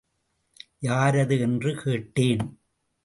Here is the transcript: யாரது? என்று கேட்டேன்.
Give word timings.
யாரது? 0.81 1.39
என்று 1.39 1.75
கேட்டேன். 1.75 2.59